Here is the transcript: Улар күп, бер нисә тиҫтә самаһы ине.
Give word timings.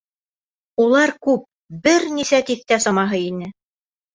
Улар 0.85 1.13
күп, 1.27 1.45
бер 1.89 2.09
нисә 2.17 2.41
тиҫтә 2.49 2.81
самаһы 2.89 3.21
ине. 3.29 3.53